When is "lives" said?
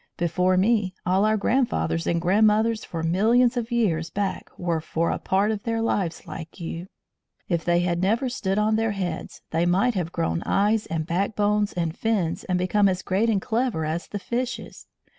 5.79-6.25